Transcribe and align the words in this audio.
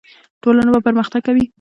ټولنه 0.41 0.69
به 0.73 0.79
پرمختګ 0.87 1.21
کوي. 1.27 1.45